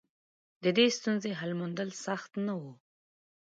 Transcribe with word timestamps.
د 0.63 0.65
دې 0.77 0.87
ستونزې 0.97 1.31
حل 1.39 1.51
موندل 1.59 1.89
سخت 2.05 2.31
نه 2.45 2.53
و. 2.59 2.63